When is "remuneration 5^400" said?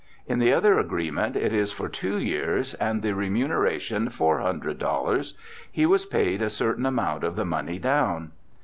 3.13-5.33